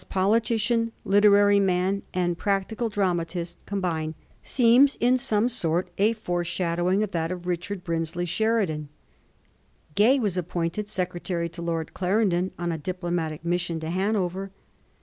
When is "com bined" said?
3.67-4.15